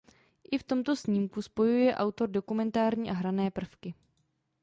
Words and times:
I 0.51 0.57
v 0.57 0.63
tomto 0.63 0.95
snímku 0.95 1.41
spojuje 1.41 1.95
autor 1.95 2.29
dokumentární 2.29 3.09
a 3.09 3.13
hrané 3.13 3.51
prvky. 3.51 3.95